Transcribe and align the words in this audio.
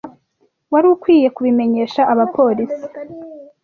Wari 0.71 0.87
ukwiye 0.93 1.27
kubimenyesha 1.35 2.01
abapolisi. 2.13 2.83